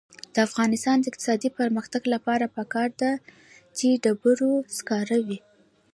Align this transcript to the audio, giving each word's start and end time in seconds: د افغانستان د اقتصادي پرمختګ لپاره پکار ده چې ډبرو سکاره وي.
د 0.33 0.35
افغانستان 0.47 0.97
د 0.99 1.05
اقتصادي 1.11 1.49
پرمختګ 1.59 2.03
لپاره 2.13 2.45
پکار 2.57 2.89
ده 3.01 3.11
چې 3.77 3.87
ډبرو 4.03 4.53
سکاره 4.77 5.17
وي. 5.25 5.39